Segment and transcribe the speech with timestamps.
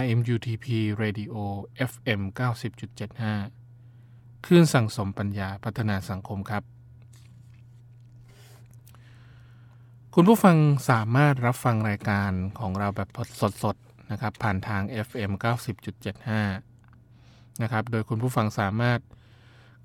[0.00, 0.66] RMUTP
[1.02, 1.34] Radio
[1.90, 2.20] FM
[3.58, 6.62] 90.75คลื่นสั่งสมปัญญาพัฒนาสังคมครับ
[10.14, 10.56] คุณผู้ฟัง
[10.90, 13.08] สามารถรับฟังรายการของเราแบบ
[13.62, 15.30] สดๆนะครับ ผ่านทาง FM
[16.02, 19.00] 90.75 นะครับ โดยคุณผู้ฟังสามารถ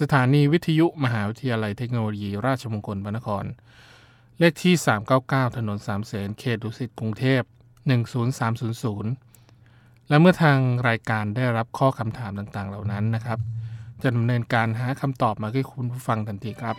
[0.00, 3.44] สถานีวิทยุมหาวิทยาลัยเทคโนโลยี ราชมงคลพระนคร
[4.38, 4.74] เลขที่
[5.16, 7.42] 399 ถนนสามเสนเขตดุสิตกรุงเทพ
[8.36, 13.38] 10300 และเมื่อทางรายการได้รับข้อคำถามต่างๆ เหล่านั้นนะครับ
[14.02, 16.76] จะดำเนินการหาคำตอบมาให้คุณผู้ฟังทันทีครับ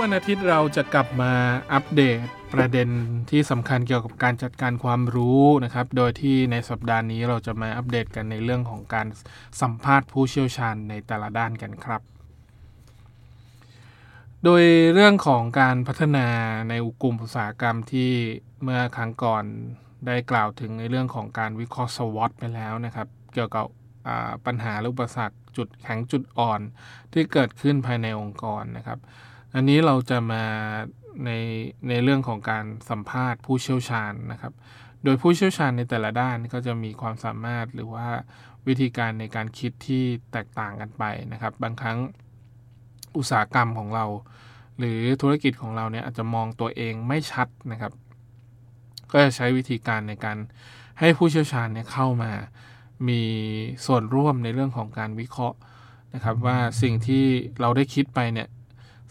[0.00, 1.32] วันอาทิตย์เราจะกลับมา
[1.72, 2.18] อัปเดต
[2.54, 2.88] ประเด็น
[3.30, 9.06] ที่สำคัญเกี่ยวกับการจัดการความรู้นะครับ โดยที่ในสัปดาห์นี้เราจะมาอัปเดตกันในเรื่องของการ
[9.60, 12.02] สัมภาษณ์ผู้เชี่ยวชาญในแต่ละด้านกันครับ
[14.44, 14.62] โดย
[14.94, 16.26] เรื่องของการพัฒนา
[16.68, 18.10] ในกลุ่มอุตสาหกรรมที่
[18.62, 19.44] เมื่อครั้งก่อน
[20.06, 23.66] ได้กล่าวถึงในเรื่องของการวิเคราะห์สวอตไปแล้วนะครับ เกี่ยวกับ
[24.46, 26.60] ปัญหาหรืออุปสรรคจุดแข็งจุดอ่อน
[27.12, 29.00] ที่เกิดขึ้นภายในองค์กรนะครับ
[29.54, 30.44] อันนี้เราจะมา
[31.24, 31.30] ใน
[31.88, 34.52] ในเรื่องของการสัมภาษณ์ผู้เชี่ยวชาญนะครับ
[35.04, 38.08] โดยผู้เชี่ยวชาญในแต่ละด้านก็จะมีความสามารถหรือว่า
[38.66, 41.98] วิธีการในการคิดที่แตกต่างกันไปนะครับ บางครั้ง
[43.16, 44.06] อุตสาหกรรมของเรา
[44.78, 47.92] หรือธุรกิจของเราเนี่ยอาจจะมองตัวเองไม่ชัดนะครับ
[49.12, 50.38] ก็จะใช้วิธีการในการ
[51.00, 52.32] ให้ผู้เชี่ยวชาญเนี่ยเข้ามา
[53.08, 53.22] มี
[53.86, 55.56] ส่วนร่วมในเรื่องของการวิเคราะห์
[56.14, 57.24] นะครับ ว่าสิ่งที่
[57.60, 58.48] เราได้คิดไปเนี่ย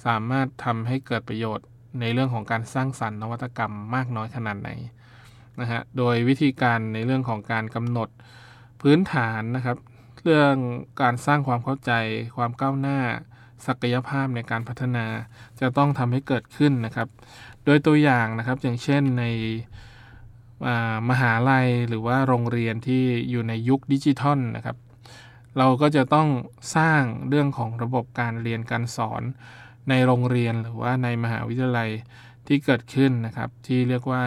[0.06, 1.68] สามารถทำให้เกิดประโยชน์
[2.00, 4.70] ในเรื่องของการสร้างสรรค์นวัตกรรมมากน้อยขนาดไหน
[5.62, 8.10] นะฮะ โดยวิธีการในเรื่องของการกำหนด
[8.82, 9.78] พื้นฐานนะครับ
[10.24, 10.56] เรื่อง
[11.02, 11.92] การสร้างความเข้าใจ
[12.38, 13.00] ความก้าวหน้า
[13.68, 15.06] ศักยภาพในการพัฒนา
[15.62, 17.08] จะต้องทำให้เกิดขึ้นนะครับ
[17.66, 19.26] โดยตัวอย่างนะครับอย่างเช่นใน
[21.10, 24.78] มหาลัยหรือว่าโรงเรียนที่อยู่ในยุคดิจิทัลนะครับ
[25.58, 26.28] เราก็จะต้อง
[26.76, 29.24] สร้างเรื่องของระบบการเรียนการสอน
[29.90, 31.90] ในโรงเรียนหรือว่าในมหาวิทยาลัย
[32.48, 34.24] ที่เกิดขึ้นนะครับ ที่เรียกว่า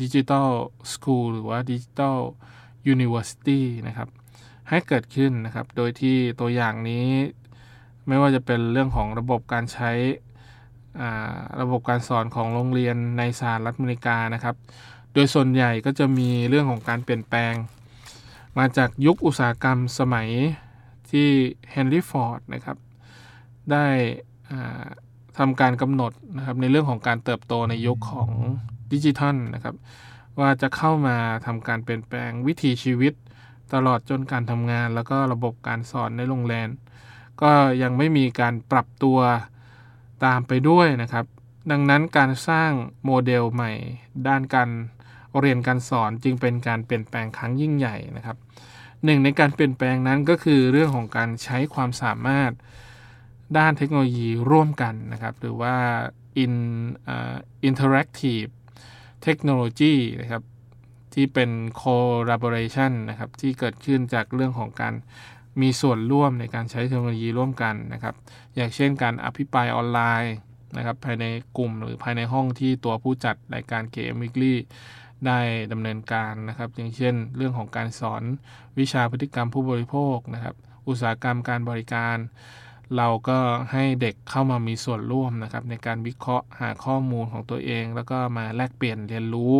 [0.00, 0.50] digital
[0.92, 4.08] school หรือว่า digital university นะครับ
[4.68, 7.06] ให้เกิดขึ้นนะครับ โดยที่ตัวอย่างนี้
[8.08, 9.90] ไม่ว่าจะเป็นเรื่องของระบบการใช้
[11.60, 14.56] ระบบการสอนของโรงเรียนในสหรัฐอเมริกานะครับ
[15.12, 17.54] โดยส่วนใหญ่ก็จะมีเรื่องของการเปลี่ยนแปลง
[18.58, 20.28] มาจากยุคอุตสาหกรรมสมัย
[21.10, 21.28] ที่
[21.70, 22.78] เฮนรี่ฟอร์ดนะครับ
[23.72, 23.86] ได้
[25.38, 28.30] ทำการกำหนดนะครับในเรื่องของการเติบโตในยุคของ
[28.92, 29.74] ดิจิทัลนะครับ
[30.40, 31.16] ว่าจะเข้ามา
[31.46, 33.12] ทำการเปลี่ยนแปลงวิถีชีวิต
[33.74, 36.68] ตลอดจนการทำงาน แล้วก็ระบบการสอนในโรงเรียน
[37.42, 37.52] ก็
[37.82, 39.18] ยังไม่มีการปรับตัว
[40.24, 41.26] ตามไปด้วยนะครับ
[41.70, 42.70] ดังนั้นการสร้าง
[43.04, 43.72] โมเดลใหม่
[44.28, 44.70] ด้านการ
[45.40, 48.36] เรียนการสอนจึงเป็นการเปลี่ยนแปลงครั้งยิ่งใหญ่นะครับ
[49.04, 52.52] หนึ่งในการเปลี่ยนแปลงนั้นก็คือเรื่องของการใช้ความสามารถ
[53.58, 55.76] ด้านเทคโนโลยีร่วมกันนะครับ หรือว่า
[56.42, 56.54] in
[57.14, 57.36] uh,
[57.68, 58.50] interactive
[59.26, 60.42] technology นะครับ
[61.14, 61.50] ที่เป็น
[61.82, 64.94] collaboration นะครับ ที่เกิดขึ้นจากเรื่องของการ
[65.60, 68.14] มีส่วนร่วมในการใช้เทคโนโลยีร่วมกันนะครับ
[68.54, 70.34] อย่างเช่นการอภิปรายออนไลน์
[70.76, 71.24] นะครับภายใน
[71.58, 74.54] กลุ่มหรือภายในห้องที่ตัวผู้จัดรายการ KM Weekly
[75.26, 75.38] ได้
[75.72, 78.22] ดำเนินการนะครับ อย่างเช่น เรื่องของการสอน
[78.78, 80.54] วิชาพฤติกรรมผู้บริโภคนะครับ
[80.88, 82.16] อุตสาหกรรมการบริการ
[82.96, 83.38] เราก็
[83.72, 89.54] ให้เด็กเข้ามามีส่วนร่วมนะครับในการวิเคราะห์หาข้อมูลของตัวเอง แล้วก็มาแลกเปลี่ยนเรียนรู้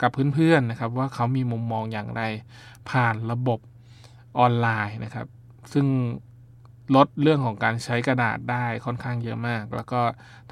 [0.00, 2.22] กับเพื่อนๆนะครับ ว่าเขามีมุมมองอย่างไร
[2.90, 3.58] ผ่านระบบ
[4.38, 5.26] ออนไลน์นะครับ
[5.72, 5.86] ซึ่ง
[6.96, 10.00] ลดเรื่องของการใช้กระดาษได้ค่อนข้างเยอะมาก แล้วก็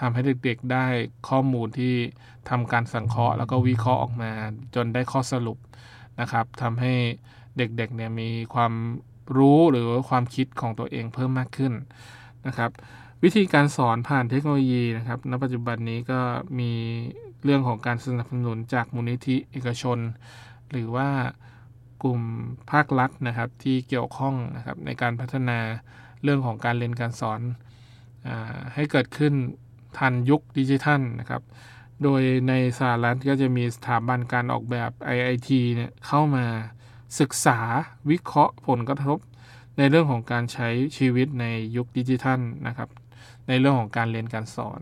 [0.00, 0.86] ทำให้เด็กๆได้
[1.28, 1.94] ข้อมูลที่
[2.50, 4.30] ทำการสังเคราะห์ แล้วก็วิเคราะห์ออกมา
[4.74, 5.58] จนได้ข้อสรุป
[6.20, 6.94] นะครับทำให้
[7.56, 8.72] เด็กๆเนี่ยมีความ
[9.36, 11.72] รู้หรือความคิดของตัวเองเพิ่มมากขึ้น
[12.46, 12.70] นะครับ
[13.22, 16.20] วิธีการสอนผ่านเทคโนโลยีนะครับณปัจจุบันนี้ก็
[16.58, 16.72] มี
[17.44, 19.98] เรื่องของการสนับสนุนจากมูลนิธิเอกชน
[20.70, 21.08] หรือว่า
[22.02, 22.20] กลุ่ม
[22.70, 25.58] ภาครัฐนะครับที่เกี่ยวข้องนะครับในการพัฒนา
[26.22, 27.40] เรื่องของการเรียนการสอน
[28.26, 28.28] อ
[28.74, 29.34] ให้เกิดขึ้น
[29.98, 31.42] ทันยุคดิจิทัลนะครับ
[32.02, 36.46] โดยในสหรัฐก็จะมีสถาบันการออกแบบ IIT เนี่ยเข้ามา
[37.20, 37.58] ศึกษา
[38.10, 39.18] วิเคราะห์ผลกระทบ
[39.78, 41.46] ในเรื่องของการใช้ชีวิตใน
[41.76, 42.88] ยุคดิจิทัลนะครับ
[43.48, 44.80] ในเรื่องของการเรียนการสอน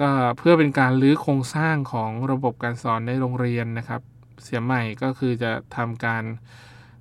[0.00, 4.02] ก็เพื่อเป็นการรื้อโครงสร้างของระบบการสอนในโรงเรียนนะครับ
[4.44, 6.24] เสียใหม่ก็คือจะทำการ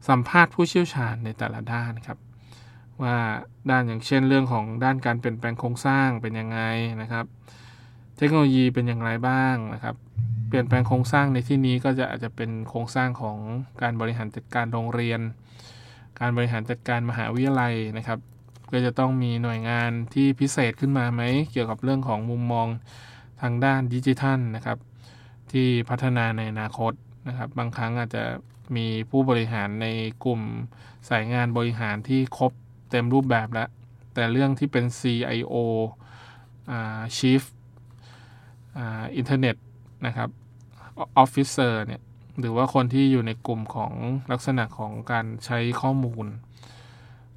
[0.08, 2.18] สัมภาษณ์ผู้เชี่ยวชาญในแต่ละด้านครับ
[3.04, 3.18] ว่า
[3.70, 6.60] ด้านอย่างเช่นเรื่องของด้านการเปลี่ยนแปลงโครงสร้างเป็นยังไง
[7.02, 7.26] นะครับ
[8.18, 9.96] เทคโนโลยีเป็นอย่างไรบ้างนะครับ
[10.52, 13.38] เปลี่ยนแปลงโครงสร้างในที่นี้ก็จะอาจจะเป็นโครงสร้างของ
[13.82, 15.20] การบริหารจัดการโรงเรียน
[16.20, 18.20] การบริหารจัดการมหาวิทยาลัยนะครับ
[18.72, 21.22] ก็จะต้องมีหน่วยงานที่พิเศษขึ้นมาไหม
[21.52, 22.68] เกี่ยวกับเรื่องของมุมมอง
[23.42, 24.78] ทางด้านดิจิทัลนะครับ
[25.52, 26.94] ที่พัฒนาในอนาคต
[27.28, 28.24] นะครับ บางครั้งอาจจะ
[28.76, 29.88] มีผู้บริหารใน
[30.26, 30.42] กลุ่ม
[31.10, 32.52] สายงานบริหารที่ครบ
[32.92, 33.70] เต็มรูปแบบแล้ว
[34.14, 35.56] แต่เรื่องที่เป็น CIO
[37.18, 37.44] Chief
[39.20, 39.58] Internet
[40.06, 40.30] นะครับ
[41.24, 42.02] Officer เนี่ย
[42.40, 43.94] หรือว่าคนที่อยู่ในกลุ่มของ
[44.32, 46.28] ลักษณะของการใช้ข้อมูล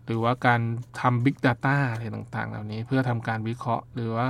[0.04, 0.60] หรือว่าการ
[1.00, 4.28] ทำ Big Data อะไรต่างๆ เหล่านี้เพื่อทำการวิเคราะห์ หรือว่า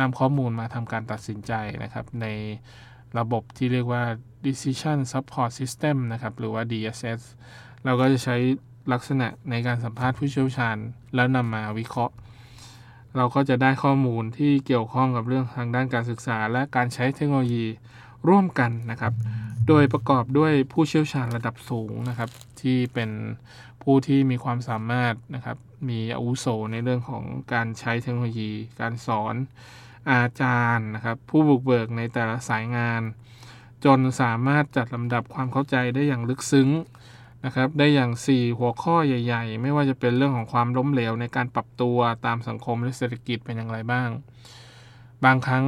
[0.00, 2.26] นำข้อมูลมาทำการตัดสินใจนะครับ ใน
[3.18, 4.02] ระบบที่เรียกว่า
[4.46, 7.20] Decision Support System นะครับ หรือว่า DSS
[7.84, 8.36] เราก็จะใช้
[8.92, 10.76] ลักษณะในการสัมภาษณ์ผู้เชี่ยวชาญ
[11.14, 12.14] แล้วนำมาวิเคราะห์
[13.16, 17.66] เราก็จะได้ข้อมูลที่เกี่ยวข้องกับเรื่องทางด้านการศึกษา และการใช้เทคโนโลยี
[18.28, 19.12] ร่วมกันนะครับ
[19.68, 22.30] โดยประกอบด้วยผู้เชี่ยวชาญระดับสูงนะครับ
[22.60, 23.10] ที่เป็น
[23.82, 25.56] ผู้ที่มีความสามารถนะครับ
[25.88, 28.50] มีอาวุโสในเรื่องของการใช้เทคโนโลยี
[28.80, 29.34] การสอน
[30.10, 33.02] อาจารย์นะครับ ผู้บุกเบิกในแต่ละสายงาน
[33.84, 36.68] จนสามารถจัดลำดับความเข้าใจได้อย่างลึกซึ้ง
[37.44, 44.08] นะครับ ได้อย่าง 4 หัวข้อใหญ่ ๆ ไม่ว่าจะเป็นเรื่องของความล้มเหลวในการปรับตัวตามสังคมและเศรษฐกิจเป็นอย่างไรบ้าง
[45.24, 45.64] บางครั้ง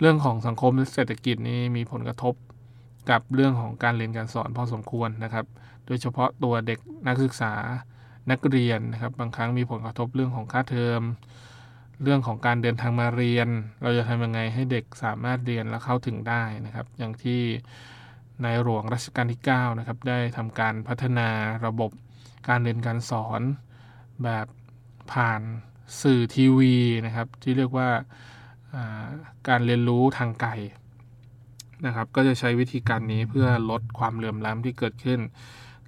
[0.00, 2.34] เรื่องของสังคมและเศรษฐกิจนี้มีผลกระทบ
[3.10, 5.46] กับเรื่องของการเรียนการสอนพอสมควรนะครับ
[5.86, 7.52] โดยเฉพาะตัวเด็กนักศึกษา
[8.30, 11.02] นักเรียนนะครับ บางครั้งมีผลกระทบเรื่องของค่าเทอม
[12.02, 13.48] เรื่องของการเดินทางมาเรียน
[13.82, 17.40] เราจะทำยังไงให้เด็กสามารถเรียนและเข้าถึงได้นะครับ อย่างที่
[18.42, 21.28] ในหลวงรัชกาลที่9นะครับได้ทำการพัฒนา
[21.66, 21.90] ระบบ
[22.48, 23.40] การเรียนการสอน
[24.24, 24.46] แบบ
[25.12, 25.40] ผ่าน
[26.02, 26.76] สื่อทีวี
[27.06, 27.88] นะครับ ที่เรียกว่า
[29.48, 30.50] การเรียนรู้ทางไกล
[31.86, 35.20] นะครับ ก็จะใช้วิธีการนี้เพื่อลดความเหลื่อมล้ำที่เกิดขึ้น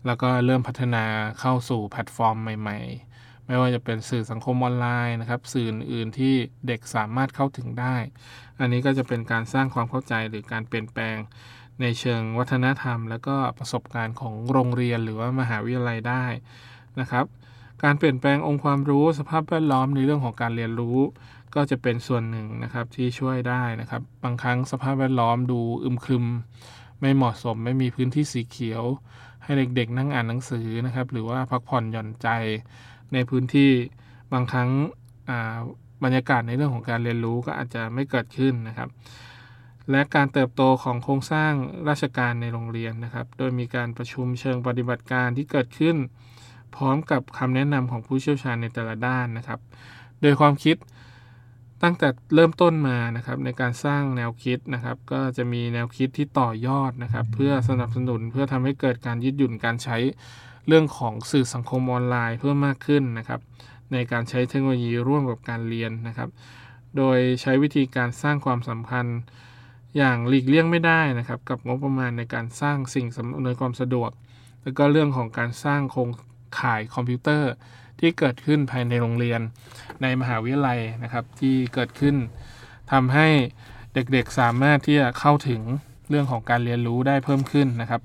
[0.07, 1.05] แล้วก็เริ่มพัฒนา
[1.41, 2.79] เข้าสู่แพลตฟอร์มใหม่
[3.13, 6.35] ๆ ไม่ว่าจะเป็นสื่อสังคมออนไลน์นะครับ สื่ออื่นๆที่
[6.67, 7.97] เด็กสามารถเข้าถึงได้
[8.61, 11.17] อันนี้ก็จะเป็นการสร้างความเข้าใจหรือการเปลี่ยนแปลง
[11.81, 16.25] ในเชิงวัฒนธรรม และก็ประสบการณ์ของโรงเรียนหรือว่ามหาวิทยาลัยได้
[17.01, 17.25] นะครับ
[17.85, 20.99] การเปลี่ยนแปลงองค์ความรู้สภาพแวดล้อมในเรื่องของการเรียนรู้
[21.55, 26.27] ก็จะเป็นส่วนหนึ่งนะครับที่ช่วยได้นะครับ บางครั้งสภาพแวดล้อมดูอึมครึม
[27.01, 28.83] ไม่เหมาะสมไม่มีพื้นที่สีเขียว
[29.45, 32.29] ให้เด็กๆ นั่งอ่านหนังสือนะครับ หรือว่าพักผ่อนหย่อนใจ
[33.13, 33.71] ในพื้นที่
[34.33, 34.71] บางครั้ง
[36.05, 38.89] บรรยากาศในเรื่องของการเรียนรู้ก็อาจจะไม่เกิดขึ้นนะครับ
[39.91, 41.53] และการเติบโตของโครงสร้าง
[41.89, 45.97] ราชการในโรงเรียนนะครับ โดยมีการประชุมเชิงปฏิบัติการที่เกิดขึ้น
[46.77, 49.61] พร้อมกับคำแนะนำของผู้เชี่ยวชาญในแต่ละด้านนะครับ
[50.23, 50.77] โดยความคิด
[51.83, 59.97] ตั้งแต่เริ่มต้นมานะครับในการสร้างแนวคิดนะครับ ก็จะมีแนวคิดที่ต่อยอดนะครับ เพื่อสนับสนุนเพื่อทำให้เกิดการยืดหยุ่นการใช้
[60.67, 63.41] เรื่องของสื่อสังคมออนไลน์เพิ่มมากขึ้นนะครับ
[63.93, 66.29] ในการใช้เทคโนโลยีร่วมกับการเรียนนะครับ
[66.97, 69.21] โดยใช้วิธีการสร้างความสัมพันธ์
[69.97, 74.11] อย่างหลีกเลี่ยงไม่ได้นะครับ กับงบประมาณในการสร้างสิ่งสำนวยความสะดวก
[74.63, 76.11] แล้วก็เรื่องของการสร้างโครง
[76.61, 77.53] ข่ายคอมพิวเตอร์
[78.01, 79.41] ที่เกิดขึ้นภายในโรงเรียน
[80.03, 82.17] ในมหาวิทยาลัยนะครับ ที่เกิดขึ้น
[82.93, 83.29] ทำให้
[83.95, 85.61] เด็กๆสามารถที่จะเข้าถึง
[86.09, 88.03] เรื่องของการเรียนรู้ได้เพิ่มขึ้นนะครับ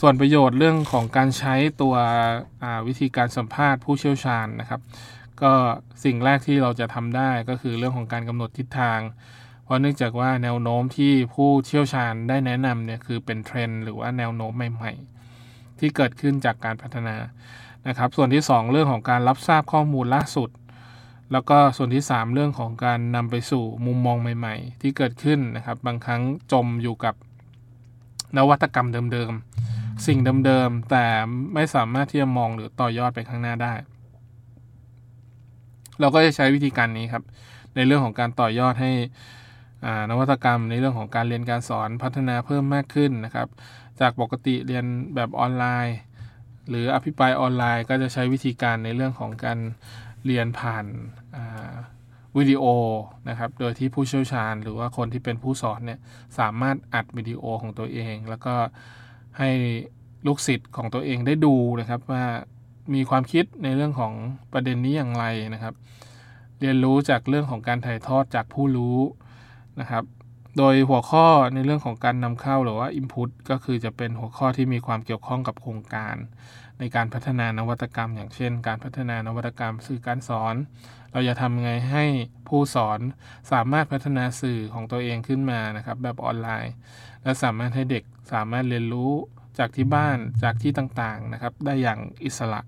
[0.00, 1.94] ส่วนประโยชน์เรื่องของการใช้ตัว
[2.86, 4.80] วิธีการสัมภาษณ์ผู้เชี่ยวชาญนะครับ
[5.42, 5.52] ก็
[6.04, 9.00] สิ่งแรกที่เราจะทำได้ก็คือเรื่องของการกำหนดทิศทาง
[9.64, 14.92] เพราะเนื่องจากว่าแนวโน้มที่ผู้เชี่ยวชาญได้แนะนำเนี่ยคือเป็นเทรนด์หรือว่าแนวโน้มใหม่
[15.36, 17.16] ๆ ที่เกิดขึ้นจากการพัฒนา
[17.88, 20.50] นะครับ ส่วนที่ 2 เรื่องของการรับทราบข้อมูลล่าสุด
[21.32, 26.22] แล้วก็ส่วนที่ 3 เรื่องของการนำไปสู่มุมมองใหม่ ๆ ที่เกิดขึ้นนะครับ บางครั้ง
[26.52, 27.14] จมอยู่กับ
[28.36, 31.04] นวัตกรรมเดิมๆ สิ่งเดิมๆ แต่
[31.54, 33.72] ไม่สามารถที่จะมองหรือต่อยอดไปข้างหน้าได้
[36.00, 37.22] เราก็จะใช้วิธีการนี้ครับ
[37.74, 38.92] ในเรื่องของการต่อยอดให้
[40.10, 43.48] นวัตกรรม ในเรื่องของการเรียนการสอนพัฒนาเพิ่มมากขึ้นนะครับ
[44.00, 45.96] จากปกติเรียนแบบออนไลน์
[46.68, 49.58] หรืออภิปรายออนไลน์ ก็จะใช้วิธีการในเรื่องของการ
[50.24, 50.86] เรียนผ่าน
[52.36, 52.64] วิดีโอ
[53.28, 56.00] นะครับ โดยที่ผู้เชี่ยวชาญ หรือว่าคนที่เป็นผู้สอนเนี่ย
[56.38, 58.54] สามารถอัดวิดีโอของตัวเอง แล้วก็
[59.38, 59.50] ให้
[60.26, 62.24] ลูกศิษย์ของตัวเองได้ดูนะครับว่า
[62.94, 64.12] มีความคิดในเรื่องของ
[64.52, 65.74] ประเด็นนี้อย่างไรนะครับ
[66.60, 68.98] เรียนรู้จากเรื่องของการถ่ายทอดจากผู้รู้
[69.80, 70.04] นะครับ
[70.58, 76.16] โดยหัวข้อในเรื่องของการนำเข้าหรือว่า Input ก็คือจะเป็นหัวข้อที่มีความเกี่ยวข้องกับโครงการ
[76.78, 80.54] ในการพัฒนานวัตกรรม อย่างเช่น การพัฒนานวัตกรรมสื่อการสอน
[81.12, 82.04] เราจะทำไงให้
[82.48, 83.00] ผู้สอน
[83.52, 86.72] สามารถพัฒนาสื่อของตัวเองขึ้นมานะครับแบบออนไลน์
[87.22, 89.12] และสามารถให้เด็กสามารถเรียนรู้
[89.58, 92.60] จากที่บ้านจากที่ต่างๆนะครับได้อย่างอิสระ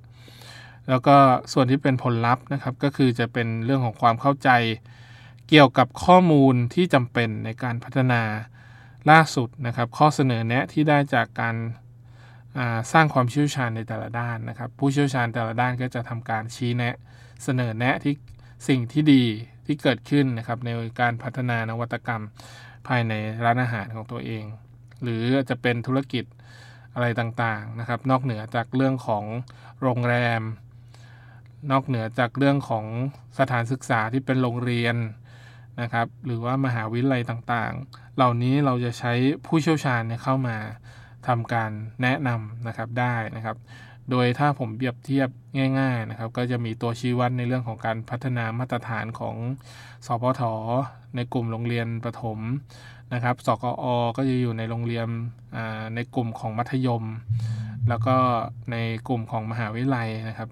[0.89, 1.17] แล้วก็
[1.53, 4.51] ส่วนที่เป็นผลลัพธ์นะครับก็คือจะเป็นเรื่องของความเข้าใจ
[5.49, 8.23] เกี่ยวกับข้อมูลที่จำเป็นในการพัฒนา
[9.11, 11.57] ล่าสุดนะครับ ข้อเสนอแนะที่ได้จากการ
[12.93, 16.95] สร้างความเชี่ยวชาญในแต่ละด้านนะครับ ผู้เชี่ยวชาญแต่ละด้านก็จะทำการชี้แนะ
[17.45, 18.15] เสนอแนะที่
[18.69, 19.25] สิ่งที่ดี
[19.67, 20.69] ที่เกิดขึ้นนะครับใน
[21.01, 22.23] การพัฒนานวัตกรรม
[22.89, 23.13] ภายใน
[23.45, 24.45] ร้านอาหารของตัวเอง
[25.03, 26.25] หรือจะเป็นธุรกิจ
[26.95, 29.25] อะไรต่างๆนะครับ นอกเหนือจากเรื่องของ
[29.83, 30.43] โรงแรม
[31.71, 32.87] นอกเหนือจากเรื่องของ
[33.39, 34.97] สถานศึกษาที่เป็นโรงเรียน
[35.83, 39.13] นะครับ หรือว่ามหาวิทยาลัยต่างๆ เหล่านี้เราจะใช้
[39.47, 40.57] ผู้เชี่ยวชาญเเข้ามา
[41.27, 41.71] ทำการ
[42.03, 43.57] แนะนำนะครับได้นะครับ
[44.11, 45.29] โดยถ้าผมเปรียบเทียบ
[45.81, 49.37] ง่ายๆนะครับ ก็จะมีตัวชี้วัดในเรื่องของการพัฒนามาตรฐานของ
[50.07, 50.43] สพท
[51.17, 52.39] ในกลุ่มโรงเรียนประถม
[53.15, 55.07] นะครับ สกอ ก็จะอยู่ในโรงเรียน
[55.95, 57.05] ในกลุ่มของมัธยม
[57.89, 58.17] แล้วก็
[58.73, 58.77] ใน
[59.09, 60.51] กลุ่มของมหาวิทยาลัยนะครับ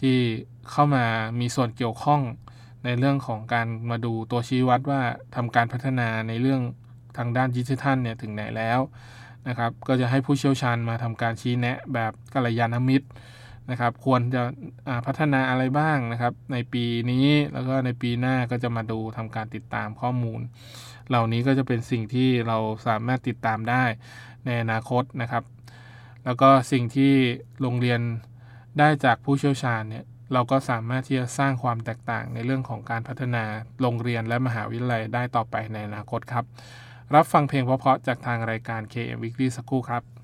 [0.00, 0.16] ที่
[0.70, 1.04] เข้ามา
[1.40, 2.20] มีส่วนเกี่ยวข้อง
[2.86, 5.00] ในเรื่องของการมาดูตัวชี้วัดว่า
[5.36, 6.62] ทำการพัฒนาในเรื่อง
[7.16, 8.80] ทางด้านดิจิทัลเนี่ยถึงไหนแล้ว
[9.48, 13.08] นะครับ ก็จะให้ผู้เชี่ยวชาญมาทำการชี้แนะแบบกัลยาณมิตร
[13.70, 14.42] นะครับ ควรจะ
[15.06, 20.40] พัฒนาอะไรบ้างนะครับ ในปีนี้แล้วก็ในปีหน้าก็จะมาดูทำการติดตามข้อมูล
[21.08, 23.84] เหล่านี้ก็จะเป็นสิ่งที่เราสามารถติดตามได้
[24.46, 25.44] ในอนาคตนะครับ
[26.24, 27.12] แล้วก็สิ่งที่
[27.60, 28.00] โรงเรียน
[28.78, 33.44] ได้จากผู้เชี่ยวชาญเนี่ย เราก็สามารถที่จะสร้างความแตกต่างในเรื่องของการพัฒนา
[33.80, 36.44] โรงเรียนและมหาวิทยาลัยได้ต่อไปในอนาคตครับ
[37.14, 40.15] รับฟังเพลงเพราะๆจากทางรายการ KM Weekly สักครู่ครับ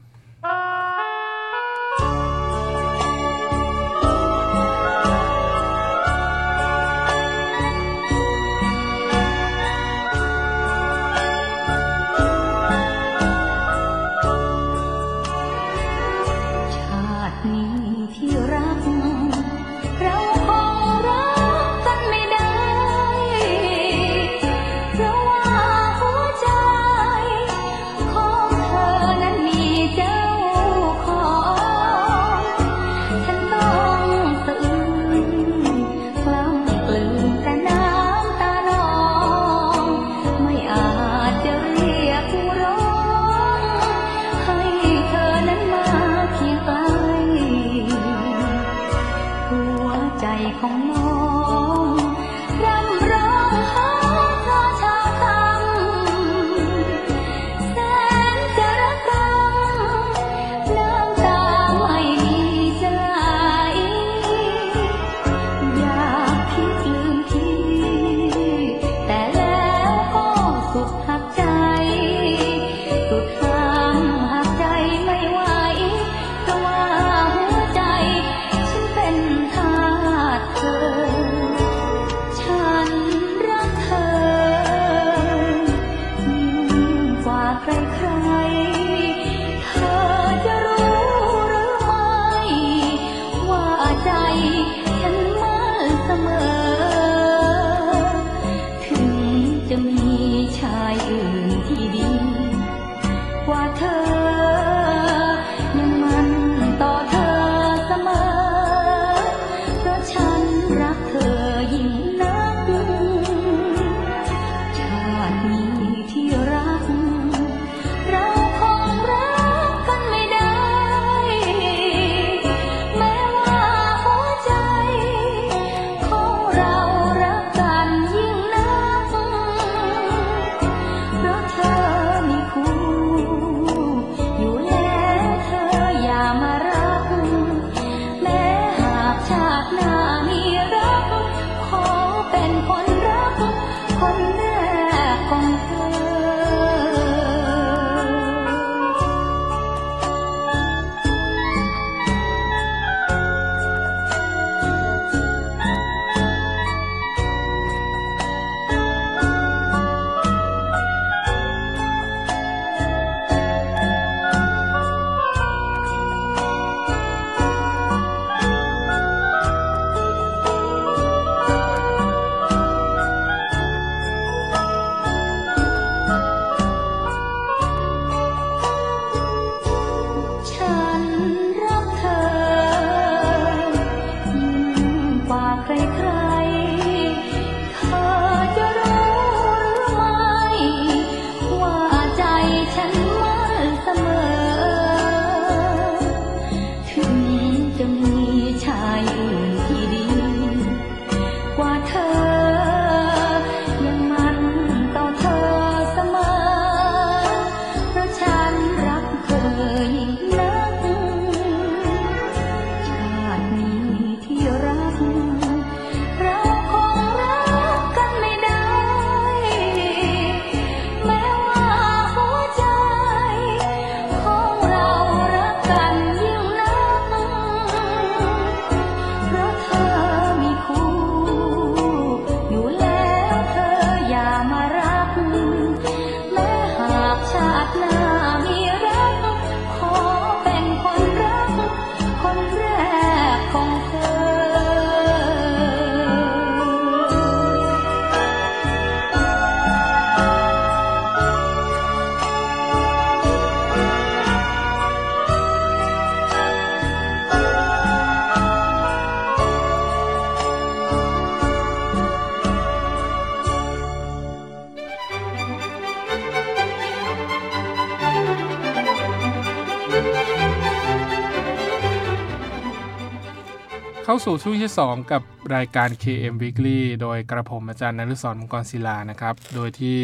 [274.13, 275.23] เข้าสู่ช่วงที่ 2 กับ
[275.57, 279.99] รายการ KM Weekly โดยกระผมอาจารย์นฤศรมังกรศิลานะครับ โดยที่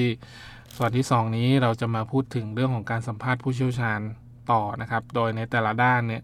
[0.76, 4.00] ส่วนที่ 2 นี้เราจะมาพูดถึงเรื่องของการสัมภาษณ์ผู้เชี่ยวชาญ
[4.52, 6.22] ต่อนะครับ โดยในแต่ละด้านเนี่ย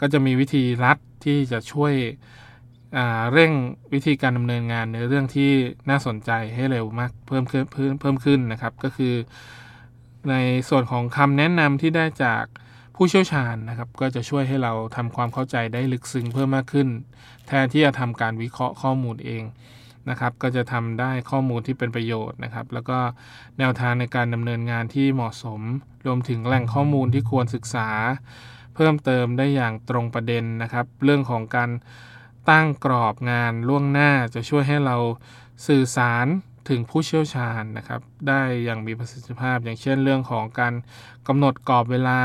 [0.00, 1.92] ก็จะมีวิธีรัดที่จะช่วย
[3.32, 3.52] เร่ง
[3.92, 5.50] วิธีการดำเนินงานในเรื่องที่
[5.90, 9.14] น่าสนใจให้เร็วมากเพิ่มขึ้นเพิ่มเพิ่มขึ้นนะครับ ก็คือ
[10.30, 10.34] ใน
[10.68, 12.44] ส่วนของคำแนะนำที่ได้จาก
[12.98, 16.88] ผู้เชี่ยวชาญนะครับก็จะช่วยให้เราทำความเข้าใจได้ลึกซึ้งเพิ่มมากขึ้น
[17.46, 19.42] แทนที่จะทำการวิเคราะห์ข้อมูลเอง
[20.10, 22.98] นะครับ ก็จะทำได้ข้อมูลที่เป็นประโยชน์นะครับ แล้วก็
[23.58, 25.60] แนวทางในการดำเนินงานที่เหมาะสม
[26.06, 27.88] รวมถึงแหล่งข้อมูลที่ควรศึกษา
[28.74, 31.70] เพิ่มเติมได้อย่างตรงประเด็นนะครับ เรื่องของการ
[32.50, 34.96] ตั้งกรอบงานล่วงหน้าจะช่วยให้เรา
[35.66, 36.26] สื่อสาร
[36.68, 40.74] ถึงผู้เชี่ยวชาญนะครับ ได้อย่างมีประสิทธิภาพ อย่างเช่นเรื่องของการ
[41.28, 42.20] กำหนดกรอบเวลา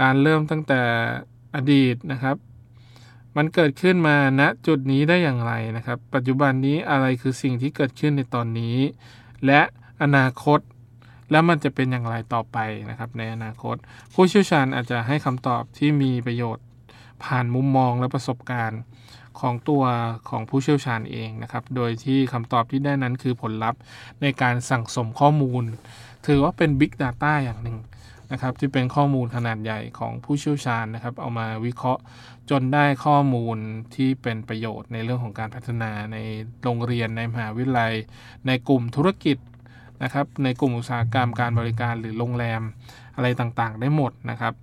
[0.00, 0.80] การเริ่มตั้งแต่
[1.54, 2.36] อดีตนะครับ
[3.36, 8.76] มันเกิดขึ้นมาณจุดนี้ได้อย่างไรนะครับ ปัจจุบันนี้อะไรคือสิ่งที่เกิดขึ้นในตอนนี้
[9.46, 9.60] และ
[10.02, 10.60] อนาคต
[11.30, 12.58] แล้วมันจะเป็นอย่างไรต่อไป
[12.90, 13.76] นะครับ ในอนาคต
[14.14, 16.64] ผู้เชี่ยวชาญอาจจะให้คำตอบที่มีประโยชน์
[17.24, 18.80] ผ่านมุมมองและประสบการณ์
[19.40, 19.84] ของตัว
[20.28, 23.80] ของผู้เชี่ยวชาญเองนะครับ โดยที่คำตอบที่ได้นั้นคือผลลัพธ์
[24.22, 25.64] ในการสั่งสมข้อมูล
[26.26, 27.78] ถือว่าเป็น Big Data อย่างหนึ่ง
[28.32, 32.02] นะครับที่เป็นข้อมูลขนาดใหญ่ของผู้เชี่ยวชาญนะครับ เอามาวิเคราะห์
[32.50, 33.58] จนได้ข้อมูล
[33.94, 36.16] ที่เป็นประโยชน์ในเรื่องของการพัฒนาใน
[36.62, 37.94] โรงเรียนในมหาวิทยาลัย
[38.46, 39.36] ในกลุ่มธุรกิจ
[40.02, 42.62] นะครับในกลุ่มอุตสาหกรรมการบริการหรือโรงแรม
[43.16, 44.54] อะไรต่างๆ ได้หมดนะครับ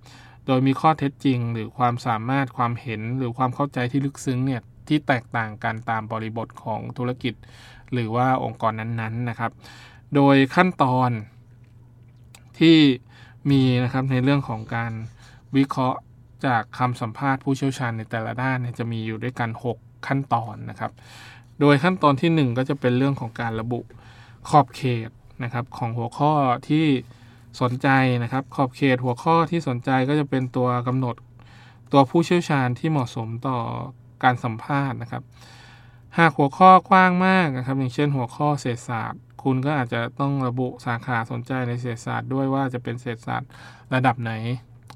[0.46, 7.34] โดยมีข้อเท็จจริง หรือความสามารถความเห็นหรือความเข้าใจที่ลึกซึ้งเนี่ยที่แตกต่างกันตามบริบทของธุรกิจ
[7.92, 9.52] หรือว่าองค์กรนั้นๆนะครับ
[10.14, 11.10] โดยขั้นตอน
[12.58, 12.78] ที่
[13.50, 14.92] มีนะครับในเรื่องของการ
[15.56, 15.98] วิเคราะห์
[16.46, 20.92] จากคำสัมภาษณ์ผู้เชี่ยวชาญในแต่ละด้านเนี่ยจะมีอยู่ด้วยกัน 6 ขั้นตอนนะครับ
[21.60, 23.80] โดยขั้นตอนที่ 1 ก็จะเป็นเรื่องของการระบุ
[24.48, 25.10] ขอบเขต
[25.44, 26.32] นะครับของหัวข้อ
[26.68, 26.86] ที่
[27.60, 27.88] สนใจ
[28.22, 31.16] นะครับ ขอบเขตหัวข้อที่สนใจก็จะเป็นตัวกำหนด
[31.92, 33.58] ตัวผู้เชี่ยวชาญที่เหมาะสมต่อ
[34.24, 35.22] การสัมภาษณ์นะครับ
[36.18, 43.50] หากหัวข้อกว้างมากนะครับ อย่างเช่นหัวข้อเศรษฐศาสตร์ คุณก็อาจจะต้องระบุสาขาสนใจในเศรษฐศาสตร์ด้วยว่าจะเป็นเศรษฐศาสตร์
[43.94, 44.32] ระดับไหน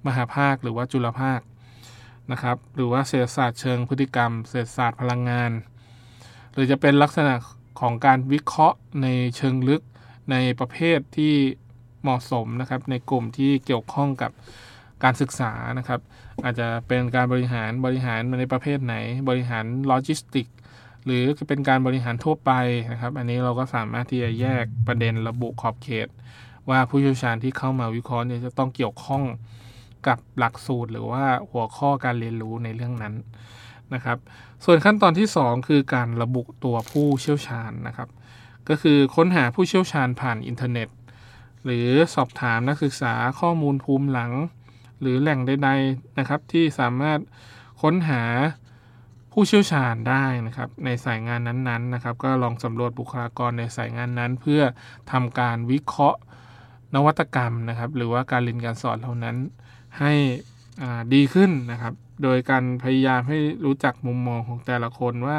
[0.06, 1.40] มหาภาคหรือว่าจุลภาค
[2.32, 5.50] นะครับหรือว่าเศรษฐศาสตร์เชิงพฤติกรรม เศรษฐศาสตร์พลังงาน
[6.52, 7.34] หรือจะเป็นลักษณะ
[7.80, 9.82] ของการวิเคราะห์ในเชิงลึก
[10.30, 11.34] ในประเภทที่
[12.02, 14.30] เหมาะสมนะครับในกลุ่มที่เกี่ยวข้องกับ
[15.02, 16.00] การศึกษานะครับ
[16.44, 18.94] อาจจะเป็นการบริหารบริหารในประเภทไหน
[19.28, 20.46] บริหารโลจิสติก
[21.06, 22.50] หรือจะเป็นการบริหารทั่วไป
[22.92, 26.08] นะครับ อันนี้เราก็สามารถที่จะแยกประเด็นระบุขอบเขต
[26.70, 29.22] ว่าผู้เชี่ยวชาญที่เข้ามาวิเคราะห์เนี่ยจะต้องเกี่ยวข้อง
[30.06, 33.14] กับหลักสูตร หรือว่าหัวข้อการเรียนรู้ในเรื่องนั้น
[33.94, 34.18] นะครับ
[34.64, 38.08] ส่วนขั้นตอนที่ 2 คือการระบุตัวผู้เชี่ยวชาญนะครับ
[38.68, 40.88] ก็คือค้นหาผู้เชี่ยวชาญผ่านอินเทอร์เน็ต
[41.64, 44.32] หรือสอบถามนักศึกษาข้อมูลภูมิหลัง
[45.00, 47.18] หรือแหล่งใดๆนะครับที่สามารถ
[47.82, 48.22] ค้นหา
[49.38, 54.62] ผู้เชี่ยวชาญได้นะครับในสายงานนั้นๆนะครับ ก็ลองสำรวจบุคลากรในสายงานนั้น เพื่อ
[55.12, 56.20] ทำการวิเคราะห์
[56.94, 59.36] นวัตกรรมนะครับ หรือว่าการเรียนการสอนเหล่านั้น
[60.00, 60.12] ให้
[61.14, 65.38] ดีขึ้นนะครับ โดยการพยายามให้รู้จักมุมมองของแต่ละคนว่า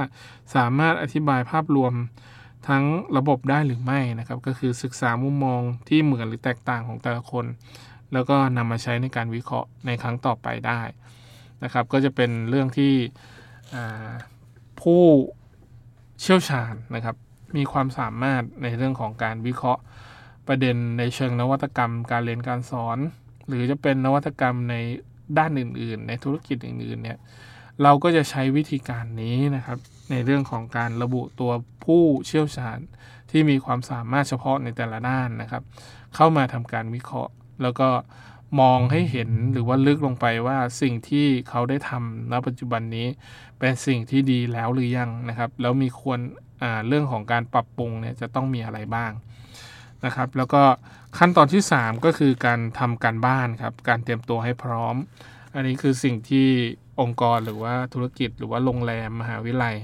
[0.55, 1.93] สามารถอธิบายภาพรวม
[2.67, 2.83] ทั้ง
[3.17, 7.45] ระบบได้หรือไม่นะครับ ก็คือศึกษามุมมองที่เหมือนหรือแตกต่างของแต่ละคน
[8.13, 10.81] แล้วก็นำมาใช้ในการวิเคราะห์ในครั้งต่อไปได้
[11.63, 12.93] นะครับ ก็จะเป็นเรื่องที่
[14.81, 15.03] ผู้
[16.21, 17.15] เชี่ยวชาญนะครับ
[17.57, 19.81] มีความสามารถในเรื่องของการวิเคราะห์
[20.47, 22.97] ประเด็นในเชิงนวัตกรรม การเรียนการสอน
[23.47, 24.75] หรือจะเป็นนวัตกรรมใน
[25.37, 27.17] ด้านอื่น ๆ ในธุรกิจอื่น ๆ เนี่ย
[27.83, 29.77] เราก็จะใช้วิธีการนี้นะครับ
[30.11, 31.51] ในเรื่องของการระบุตัว
[31.85, 32.79] ผู้เชี่ยวชาญ
[33.31, 35.63] ที่มีความสามารถเฉพาะในแต่ละด้านนะครับ
[36.15, 37.89] เข้ามาทำการวิเคราะห์ แล้วก็
[38.59, 43.07] มองให้เห็นหรือว่าลึกลงไปว่าสิ่งที่เขาได้ทำณปัจจุบันนี้
[43.59, 46.19] เป็นสิ่งที่ดีแล้วหรือยังนะครับ แล้วมีควร
[46.87, 49.11] เรื่องของการปรับปรุงเนี่ยจะต้องมีอะไรบ้าง
[50.05, 50.63] นะครับ แล้วก็
[51.17, 54.95] ขั้นตอนที่ 3 ก็คือการทำการบ้านครับ การเตรียมตัวให้พร้อม
[55.55, 56.47] อันนี้คือสิ่งที่
[57.01, 59.75] องค์กรหรือว่าธุรกิจ หรือว่าโรงแรมมหาวิทยาลัย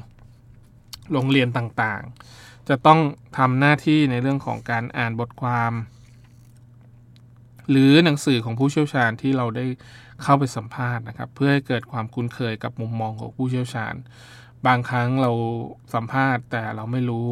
[1.13, 2.99] โรงเรียนต่างๆ จะต้อง
[3.37, 5.71] ทำหน้าที่ในเรื่องของการอ่านบทความ
[7.69, 9.65] หรือหนังสือของผู้เชี่ยวชาญที่เราได้
[10.23, 13.93] เข้าไปสัมภาษณ์นะครับ เพื่อให้เกิดความคุ้นเคยกับมุมมองของผู้เชี่ยวชาญ
[14.67, 15.31] บางครั้งเรา
[15.93, 17.27] สัมภาษณ์แต่เราไม่รู้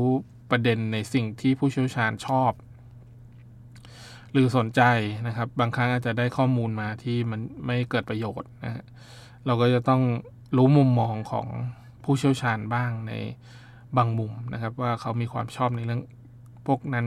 [0.52, 2.52] ประเด็นในสิ่งที่ผู้เชี่ยวชาญชอบ
[4.32, 4.82] หรือสนใจ
[5.28, 8.84] นะครับ บางครั้งอาจจะได้ข้อมูลมาที่มันไม่เกิดประโยชน์นะฮะ
[9.46, 10.02] เราก็จะต้อง
[10.58, 11.48] รู้มุมมองของ
[12.04, 13.14] ผู้เชี่ยวชาญบ้างใน
[13.98, 16.02] บางมุมนะครับ ว่าเขามีความชอบในเรื่อง
[16.66, 17.06] พวกนั้น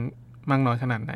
[0.49, 1.13] มากน้อยขนาดไหน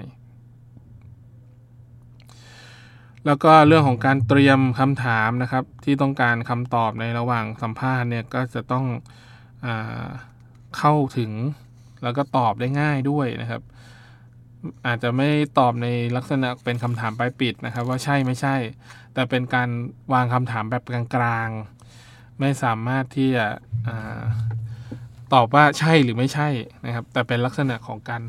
[3.25, 8.85] แล้วก็เรื่องของการเตรียมคำถามนะครับ ที่ต้องการคำตอบในระหว่างสัมภาษณ์เนี่ยก็จะต้อง
[9.65, 9.67] อ
[10.77, 11.31] เข้าถึง
[12.03, 13.61] แล้วก็ตอบได้ง่ายด้วยนะครับ
[14.85, 15.29] อาจจะไม่
[15.59, 18.55] ตอบในลักษณะเป็นคำถามปลายปิดนะครับ ว่าใช่ไม่ใช่
[19.13, 19.69] แต่เป็นการ
[20.13, 20.83] วางคำถามแบบ
[21.15, 23.47] กลางๆ ไม่สามารถที่จะ
[25.33, 26.49] ตอบว่าใช่หรือไม่ใช่
[26.85, 28.23] นะครับ แต่เป็นลักษณะของการ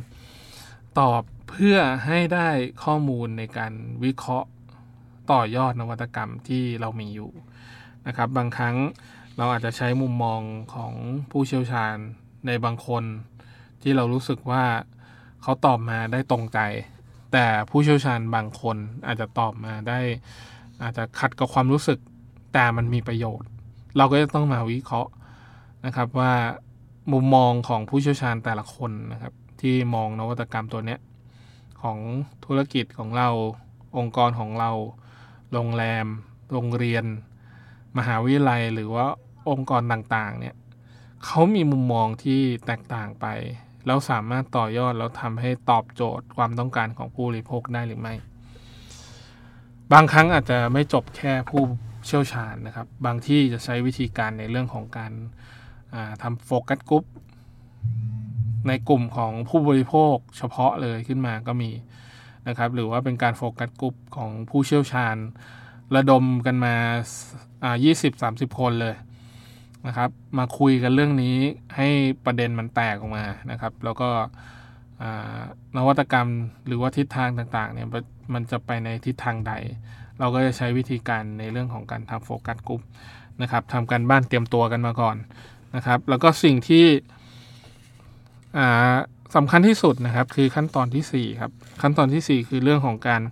[1.00, 1.76] ตอบเพื่อ
[2.07, 2.48] ให้ได้
[2.85, 3.72] ข้อมูลในการ
[4.05, 4.48] วิเคราะห์
[5.33, 7.31] ต่อยอดนวัตกรรมที่เรามีอยู่
[8.07, 8.77] นะครับ บางครั้ง
[9.37, 10.40] เราอาจจะใช้มุมมอง
[10.75, 10.93] ของ
[11.31, 11.95] ผู้เชี่ยวชาญ
[12.47, 13.05] ในบางคน
[13.83, 14.64] ที่เรารู้สึกว่า
[15.43, 16.59] เขาตอบมาได้ตรงใจ
[17.33, 20.01] แต่ผู้เชี่ยวชาญบางคนอาจจะตอบมาได้
[20.83, 21.99] อาจจะขัดกับความรู้สึก
[22.53, 23.49] แต่มันมีประโยชน์
[23.97, 25.12] เราก็จะต้องมาวิเคราะห์
[25.87, 26.33] นะครับว่า
[27.12, 30.97] มุมมองของผู้เชี่ยวชาญแต่ละคนนะครับ ที่มองนวัตกรรมตัวนี้
[31.83, 31.99] ของ
[32.45, 33.29] ธุรกิจของเรา
[33.99, 34.71] องค์กรของเรา
[35.52, 36.06] โรงแรม
[36.52, 37.04] โรงเรียน
[37.98, 39.06] มหาวิทยาลัยหรือว่า
[39.50, 40.54] องค์กรต่างๆเนี่ย
[41.24, 43.26] เขามีมุมมองที่แตกต่างไป
[43.86, 48.14] แล้วสามารถต่อยอดแล้วทำให้ตอบโจทย์ความต้องการของผู้บริโภคได้หรือไม่
[49.92, 51.62] บางครั้งอาจจะไม่จบแค่ผู้
[52.06, 55.12] เชี่ยวชาญนะครับ บางที่จะใช้วิธีการในเรื่องของการ
[56.22, 57.04] ทำโฟกัสกลุ่ม
[58.68, 61.70] ในกลุ่มของผู้บริโภคเฉพาะเลยขึ้นมาก็มี
[62.48, 65.16] นะครับหรือว่าเป็นการโฟกัสกลุ่มของผู้เชี่ยวชาญ
[65.96, 66.74] ระดมกันมา
[67.87, 68.94] 20-30คนเลย
[69.87, 71.37] นะครับมาคุยกันเรื่องนี้
[71.76, 71.88] ให้
[72.24, 74.09] ประเด็นมันแตกออกมานะครับ แล้วก็
[75.76, 76.29] นวัตกรรม
[76.66, 77.88] หรือว่าทิศทางต่างๆเนี่ย
[78.35, 79.53] มันจะไปในทิศทางใด
[80.18, 82.83] เราก็จะใช้วิธีการในเรื่องของการทำโฟกัสกลุ่ม
[83.42, 85.16] นะครับทำการบ้านเตรียมตัวกันมาก่อน
[85.76, 86.85] นะครับ แล้วก็สิ่งที่
[89.37, 93.23] สำคัญที่สุดนะครับคือขั้นตอนที่ 4 ครับ ขั้นตอนที่ 4 คือเรื่องของการ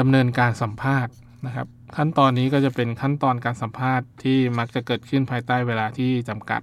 [0.00, 1.12] ดำเนินการสัมภาษณ์
[1.46, 6.62] นะครับ ขั้นตอนนี้ก็จะเป็นขั้นตอนการสัมภาษณ์ที่มักจะเกิดขึ้นภายใต้เวลาที่จำกัด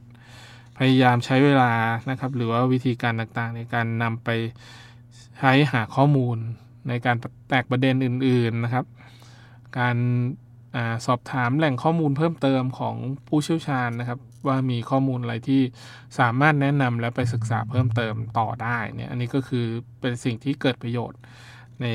[0.78, 1.72] พยายามใช้เวลา
[2.10, 4.30] นะครับ หรือว่าวิธีการต่างๆ ในการนำไป
[5.40, 6.38] ใช้หาข้อมูล
[6.90, 7.16] ในการ
[7.50, 8.86] แตกประเด็นอื่น ๆนะครับ
[9.80, 9.96] การ
[10.76, 12.96] อสอบถามแหล่งข้อมูลเพิ่มเติมของ
[13.28, 15.62] ผู้เชี่ยวชาญนะครับ ว่ามีข้อมูลอะไรที่
[16.20, 19.66] สามารถแนะนำและไปศึกษาเพิ่มเติมต่อได้เนี่ยอันนี้ก็คือ
[20.02, 21.20] เป็นสิ่งที่เกิดประโยชน์
[21.82, 21.86] ใน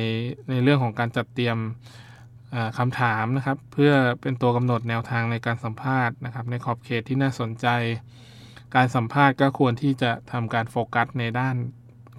[0.51, 1.59] ในเรื่องของการจัดเตรียม
[2.79, 7.67] คำถามนะครับ เพื่อเป็นตัวกำหนดแนวทางในการสัมภาษณ์นะครับ ในขอบเขตที่น่าสนใจ
[8.77, 11.57] การสัมภาษณ์ก็ควรที่จะทำการโฟกัสในด้าน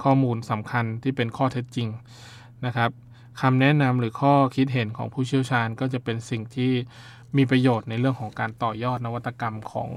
[0.03, 1.89] ข้อมูลสำคัญที่เป็นข้อเท็จจริง
[2.65, 2.91] นะครับ
[3.41, 6.71] คำแนะนำหรือข้อคิดเห็นของผู้เชี่ยวชาญก็จะเป็นสิ่งที่
[7.37, 9.89] มีประโยชน์ในเรื่องของการต่อยอดนวัตกรรมของ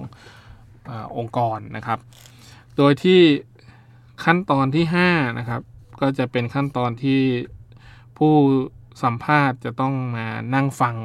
[0.90, 1.99] อองค์กรนะครับ
[2.77, 3.21] โดยที่
[4.25, 5.62] ขั้นตอนที่5นะครับ
[6.01, 7.21] ก็จะเป็นขั้นตอนที่
[8.18, 8.35] ผู้
[9.03, 10.97] สัมภาษณ์จะต้องมานั่งฟัง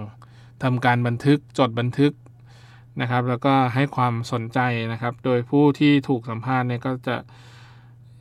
[0.63, 2.13] ทำการบันทึกจดบันทึก
[3.01, 4.59] นะครับ แล้วก็ให้ความสนใจ
[4.91, 7.17] นะครับ โดยผู้ที่ถูกสัมภาษณ์เนี่ยก็จะ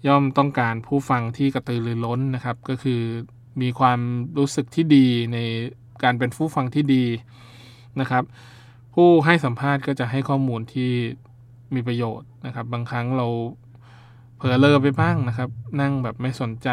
[0.07, 3.01] ย่อมต้องการผู้ฟังที่กระตือรือร้นนะครับ ก็คือ
[3.61, 4.01] มีความ
[4.39, 5.39] รู้สึกที่ดีใน
[6.03, 7.05] การเป็นผู้ฟังที่ดี
[8.01, 8.25] นะครับ
[8.95, 10.91] ผู้ให้สัมภาษณ์ก็จะให้ข้อมูลที่
[11.75, 13.27] มีประโยชน์นะครับ บางครั้งเรา
[14.37, 16.69] เผลอเลอไปบ้างนะครับ นั่งแบบไม่สนใจ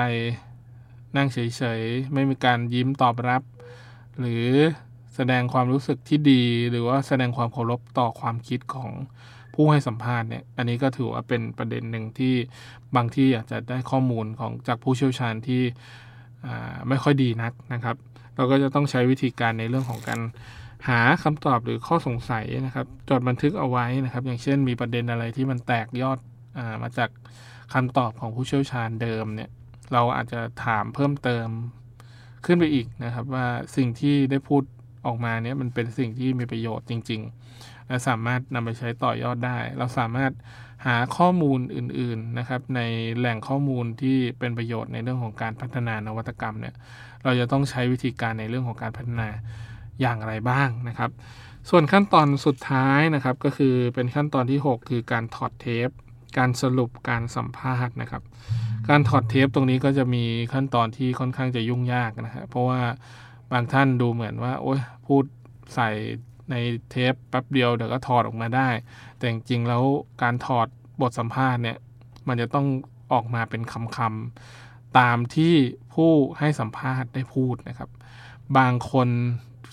[1.18, 3.44] นั่งเฉยๆ ไม่มีการยิ้มตอบรับ
[4.20, 4.46] หรือ
[5.16, 8.92] แสดงความรู้สึกที่ดี หรือว่าแสดงความเคารพต่อความคิดของ
[9.54, 12.34] ผู้ให้สัมภาษณ์เนี่ย อันนี้ก็ถือว่าเป็นประเด็นหนึ่งที่
[12.96, 15.62] บางที่อาจจะได้ข้อมูลของจากผู้เชี่ยวชาญที่
[16.88, 17.96] ไม่ค่อยดีนักนะครับ
[18.36, 20.20] เราก็จะต้องใช้วิธีการในเรื่องของการ
[20.88, 26.20] หาคำตอบหรือข้อสงสัยนะครับ จดบันทึกเอาไว้นะครับ อย่างเช่นมีประเด็นอะไรที่มันแตกยอด
[26.58, 27.10] อามาจาก
[27.74, 29.50] คำตอบของผู้เชี่ยวชาญเดิมเนี่ย
[29.94, 31.48] เราอาจจะถามเพิ่มเติม
[32.46, 34.64] ขึ้นไปอีกนะครับ ว่าสิ่งที่ได้พูด
[35.06, 37.22] ออกมาเนี่ยมันเป็นสิ่งที่มีประโยชน์จริง
[37.56, 40.32] ๆ และสามารถนำไปใช้ต่อยอดได้ เราสามารถ
[40.86, 42.82] หาข้อมูลอื่น ๆนะครับ ใน
[43.18, 46.76] แหล่งข้อมูลที่เป็นประโยชน์ในเรื่องของการพัฒนานวัตกรรมเนี่ย
[47.24, 49.30] เราจะต้องใช้วิธีการในเรื่องของการพัฒนา
[50.02, 51.12] อย่างไรบ้างนะครับ
[51.70, 55.90] ส่วนขั้นตอนสุดท้ายนะครับก็คือเป็นขั้นตอนที่ 6 คือการถอดเทป
[56.38, 58.24] การสรุปการสัมภาษณ์นะครับ
[58.90, 62.82] การถอดเทปตรงนี้ก็จะมีขั้นตอนที่ค่อนข้างจะยุ่งยากนะครับเพราะว่า
[63.52, 65.24] บางท่านดูเหมือนว่าโอ้ยพูด
[65.76, 65.90] ใส่
[66.52, 66.56] ใน
[66.90, 68.70] เทปแป๊บเดียวเดี๋ยวก็ถอดออกมาได้
[69.18, 69.84] แต่จริงๆแล้ว
[70.22, 70.68] การถอด
[71.02, 71.78] บทสัมภาษณ์เนี่ย
[72.28, 72.68] มันจะต้อง
[73.14, 75.54] ออกมาเป็นคำๆตามที่
[75.94, 77.90] ผู้ให้สัมภาษณ์ได้พูดนะครับ
[78.58, 79.10] บางคน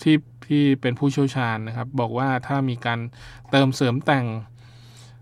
[0.03, 2.99] ที่ที่เป็นผู้เชี่ยวชาญนะครับ บอกว่าถ้ามีการ
[3.51, 4.25] เติมเสริมแต่ง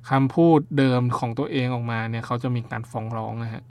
[0.10, 3.64] คำพูดเดิมของตัวเองออกมาเนี่ยเขาจะมีการฟ้องร้องนะฮะ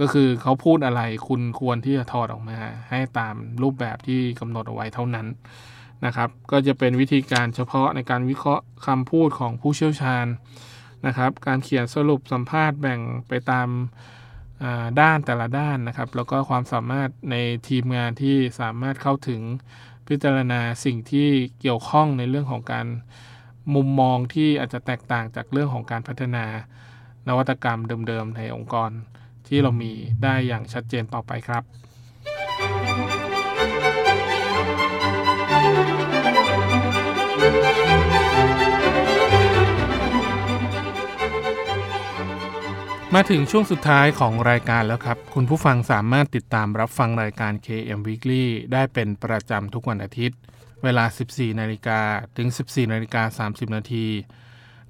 [0.00, 2.58] ก็คือเขาพูดอะไรคุณควรที่จะถอดออกมา
[2.90, 5.26] ให้ตามรูปแบบที่กำหนดเอาไว้เท่านั้น
[6.04, 10.26] นะครับ ก็จะเป็นวิธีการเฉพาะในการวิเคราะห์คำพูดของผู้เชี่ยวชาญ
[11.06, 13.68] นะครับ การเขียนสรุปสัมภาษณ์แบ่งไปตาม
[15.00, 17.36] ด้านแต่ละด้านนะครับ แล้วก็ความสามารถใน
[17.68, 19.40] ทีมงานที่สามารถเข้าถึง
[20.08, 21.28] พิจารณาสิ่งที่
[21.60, 22.86] เกี่ยวข้องในเรื่องของการ
[23.74, 26.44] มุมมองที่อาจจะแตกต่างจากเรื่องของการพัฒนา
[27.28, 28.90] นวัตกรรมเดิมๆในองค์กร
[29.46, 29.92] ที่เรามี
[30.22, 31.62] ได้อย่างชัดเจนต่อไปครับ
[43.14, 50.38] มาถึงช่วงสุดท้ายของรายการแล้วครับ คุณผู้ฟังสามารถติดตามรับฟังรายการ KM Weekly ได้เป็นประจำทุกวันอาทิตย์
[50.82, 52.00] เวลา 14 นาฬิกา
[52.36, 54.06] ถึง 14 นาฬิกา 30 นาที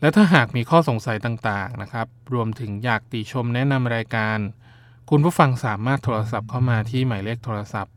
[0.01, 4.39] และถ้าหากมีข้อสงสัยต่างๆนะครับ รวมถึงอยากติชมแนะนำรายการ
[5.11, 7.95] คุณผู้ฟังสามารถโทรศัพท์เข้ามาที่หมายเลขโทรศัพท์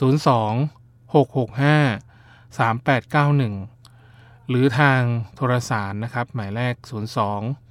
[0.00, 5.00] 02 665 3891 หรือทาง
[5.36, 7.65] โทรสารนะครับ หมายเลข02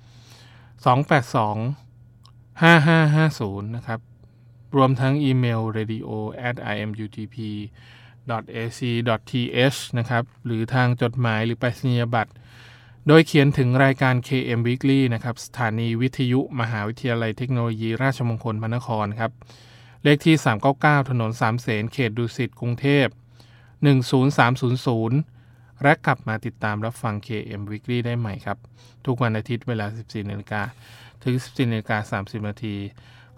[0.86, 1.76] 282
[2.62, 4.00] 5550 นะครับ
[4.76, 6.10] รวมทั้งอีเมล radio
[6.50, 7.36] at imutp
[8.64, 8.80] ac
[9.32, 12.34] th นะครับ หรือทางจดหมายหรือไปรษณียบัตร
[13.08, 19.32] โดยเขียนถึงรายการ KM Weekly นะครับ สถานีวิทยุมหาวิทยาลัยเทคโนโลยีราชมงคลพระนครครับ
[20.04, 20.36] เลขที่
[20.74, 23.08] 399 ถนนสามเสนเขตดุสิตกรุงเทพ
[24.06, 25.35] 10300
[25.84, 28.58] และกลับมาติดตามรับฟัง KM Weekly ได้ใหม่ครับ
[29.06, 30.62] ทุกวันอาทิตย์เวลา 14นาฬิกา
[31.24, 32.76] ถึง 14นาฬิกา30นาที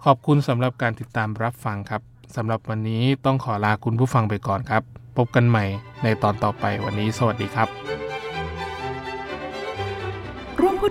[0.04, 2.02] ขอบคุณสำหรับการติดตามรับฟังครับ
[2.36, 4.82] สำหรับวันนี้ต้องขอลาคุณผู้ฟังไปก่อนครับ
[5.16, 5.64] พบกันใหม่
[6.02, 8.07] ในตอนต่อไปวันนี้สวัสดีครับ